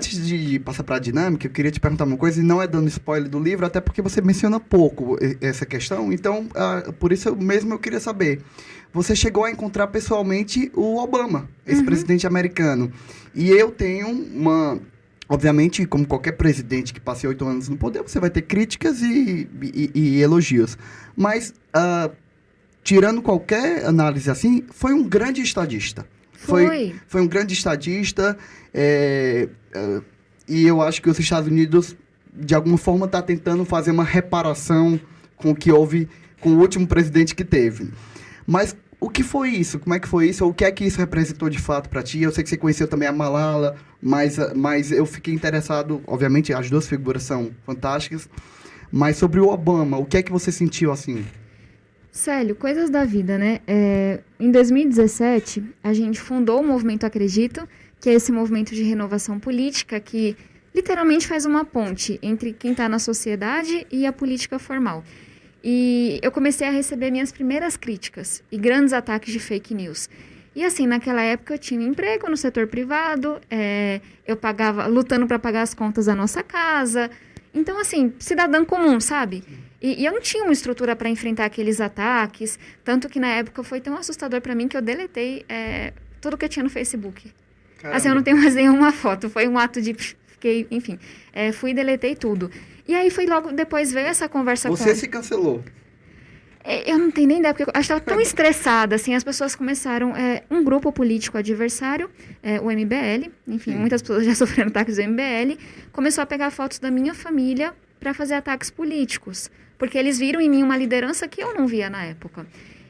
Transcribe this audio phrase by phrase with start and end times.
[0.00, 2.66] antes de passar para a dinâmica, eu queria te perguntar uma coisa, e não é
[2.66, 7.36] dando spoiler do livro, até porque você menciona pouco essa questão, então, uh, por isso
[7.36, 8.40] mesmo eu queria saber.
[8.94, 11.86] Você chegou a encontrar pessoalmente o Obama, esse uhum.
[11.86, 12.90] presidente americano.
[13.34, 14.80] E eu tenho uma.
[15.28, 19.48] Obviamente, como qualquer presidente que passe oito anos no poder, você vai ter críticas e,
[19.62, 20.76] e, e elogios.
[21.16, 22.10] Mas, uh,
[22.82, 26.04] tirando qualquer análise assim, foi um grande estadista.
[26.40, 26.66] Foi.
[26.66, 28.36] Foi, foi um grande estadista.
[28.72, 30.00] É, é,
[30.48, 31.94] e eu acho que os Estados Unidos,
[32.32, 34.98] de alguma forma, está tentando fazer uma reparação
[35.36, 36.08] com o que houve
[36.40, 37.90] com o último presidente que teve.
[38.46, 39.78] Mas o que foi isso?
[39.78, 40.46] Como é que foi isso?
[40.46, 42.22] O que é que isso representou de fato para ti?
[42.22, 46.70] Eu sei que você conheceu também a Malala, mas, mas eu fiquei interessado, obviamente, as
[46.70, 48.28] duas figuras são fantásticas,
[48.90, 51.24] mas sobre o Obama, o que é que você sentiu assim?
[52.10, 53.60] Célio, coisas da vida, né?
[53.66, 57.68] É, em 2017, a gente fundou o Movimento Acredito,
[58.00, 60.36] que é esse movimento de renovação política que
[60.74, 65.04] literalmente faz uma ponte entre quem está na sociedade e a política formal.
[65.62, 70.08] E eu comecei a receber minhas primeiras críticas e grandes ataques de fake news.
[70.54, 75.38] E assim, naquela época eu tinha emprego no setor privado, é, eu pagava, lutando para
[75.38, 77.10] pagar as contas da nossa casa.
[77.54, 79.44] Então, assim, cidadã comum, sabe?
[79.80, 83.62] E, e, eu não tinha uma estrutura para enfrentar aqueles ataques, tanto que na época
[83.64, 87.32] foi tão assustador para mim que eu deletei é, tudo que eu tinha no Facebook.
[87.78, 87.96] Caramba.
[87.96, 89.94] Assim, eu não tenho mais nenhuma foto, foi um ato de...
[89.94, 90.98] Fiquei, enfim,
[91.32, 92.50] é, fui e deletei tudo.
[92.86, 94.90] E aí foi logo depois veio essa conversa Você com...
[94.90, 95.62] Você se cancelou?
[96.62, 100.14] É, eu não tenho nem ideia, porque eu estava tão estressada, assim, as pessoas começaram,
[100.14, 102.10] é, um grupo político adversário,
[102.42, 103.78] é, o MBL, enfim, Sim.
[103.78, 105.58] muitas pessoas já sofreram ataques do MBL,
[105.90, 110.50] começou a pegar fotos da minha família para fazer ataques políticos porque eles viram em
[110.50, 112.46] mim uma liderança que eu não via na época.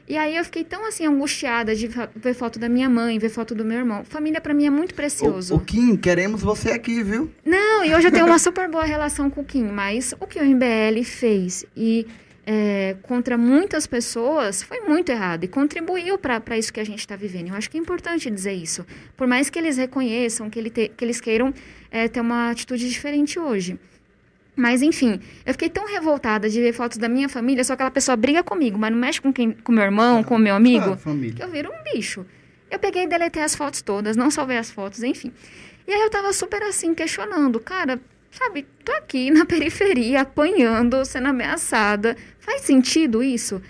[0.09, 3.55] E aí eu fiquei tão assim angustiada de ver foto da minha mãe, ver foto
[3.55, 4.03] do meu irmão.
[4.03, 5.53] Família para mim é muito precioso.
[5.53, 7.31] O, o, Kim, queremos você aqui, viu?
[7.45, 10.37] Não, e hoje eu tenho uma super boa relação com o Kim, mas o que
[10.37, 12.05] o MBL fez e
[12.45, 17.15] é, contra muitas pessoas foi muito errado e contribuiu para isso que a gente está
[17.15, 17.47] vivendo.
[17.47, 18.85] Eu acho que é importante dizer isso.
[19.15, 21.53] Por mais que eles reconheçam, que, ele te, que eles queiram
[21.89, 23.79] é, ter uma atitude diferente hoje.
[24.55, 28.15] Mas enfim, eu fiquei tão revoltada de ver fotos da minha família, só aquela pessoa
[28.15, 31.43] briga comigo, mas não mexe com quem, com meu irmão, com meu amigo, ah, que
[31.43, 32.25] eu viro um bicho.
[32.69, 35.31] Eu peguei e deletei as fotos todas, não salvei as fotos, enfim.
[35.87, 41.27] E aí eu tava super assim, questionando, cara, sabe, tô aqui na periferia, apanhando, sendo
[41.27, 42.15] ameaçada.
[42.39, 43.61] Faz sentido isso?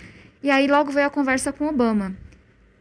[0.42, 2.14] E aí logo veio a conversa com Obama.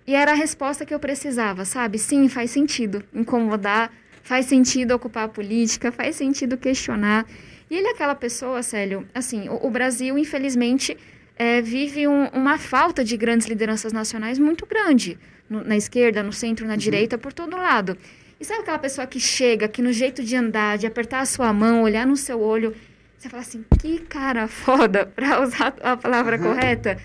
[0.06, 1.97] E era a resposta que eu precisava, sabe?
[2.00, 3.91] Sim, faz sentido incomodar,
[4.23, 7.25] faz sentido ocupar a política, faz sentido questionar.
[7.71, 10.97] E ele é aquela pessoa, Célio, assim, o, o Brasil, infelizmente,
[11.37, 15.17] é, vive um, uma falta de grandes lideranças nacionais muito grande.
[15.49, 16.77] No, na esquerda, no centro, na uhum.
[16.77, 17.97] direita, por todo lado.
[18.37, 21.53] E sabe aquela pessoa que chega, que no jeito de andar, de apertar a sua
[21.53, 22.75] mão, olhar no seu olho,
[23.17, 26.43] você fala assim, que cara foda, para usar a palavra uhum.
[26.43, 26.97] correta.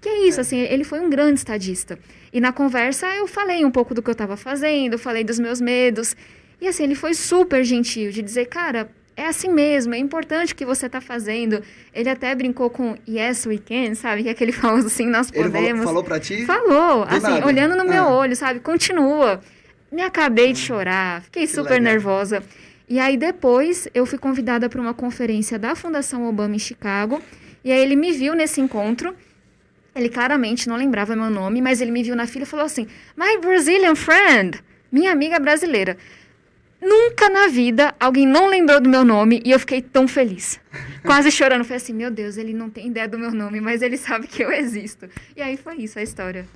[0.00, 1.98] Que é isso, assim, ele foi um grande estadista.
[2.32, 5.60] E na conversa eu falei um pouco do que eu estava fazendo, falei dos meus
[5.60, 6.16] medos.
[6.62, 10.56] E assim, ele foi super gentil de dizer, cara, é assim mesmo, é importante o
[10.56, 11.62] que você está fazendo.
[11.92, 14.22] Ele até brincou com Yes, we can, sabe?
[14.24, 15.56] Que é aquele famoso assim, nós podemos.
[15.56, 16.44] Ele falou, falou pra ti?
[16.44, 17.46] Falou, Do assim, nada.
[17.46, 18.14] olhando no meu ah.
[18.14, 18.60] olho, sabe?
[18.60, 19.40] Continua.
[19.90, 21.92] Me acabei de chorar, fiquei que super legal.
[21.92, 22.42] nervosa.
[22.88, 27.22] E aí depois eu fui convidada para uma conferência da Fundação Obama em Chicago.
[27.64, 29.14] E aí ele me viu nesse encontro.
[29.94, 32.88] Ele claramente não lembrava meu nome, mas ele me viu na fila e falou assim:
[33.16, 34.60] My Brazilian friend,
[34.90, 35.96] minha amiga brasileira.
[36.84, 40.60] Nunca na vida alguém não lembrou do meu nome e eu fiquei tão feliz.
[41.02, 41.64] Quase chorando.
[41.64, 44.44] Falei assim: meu Deus, ele não tem ideia do meu nome, mas ele sabe que
[44.44, 45.08] eu existo.
[45.34, 46.46] E aí foi isso a história.